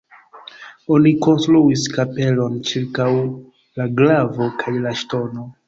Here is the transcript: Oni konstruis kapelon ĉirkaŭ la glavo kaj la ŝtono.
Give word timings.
Oni 0.95 1.11
konstruis 1.25 1.83
kapelon 1.99 2.57
ĉirkaŭ 2.71 3.07
la 3.21 3.91
glavo 4.03 4.51
kaj 4.65 4.77
la 4.89 4.99
ŝtono. 5.05 5.51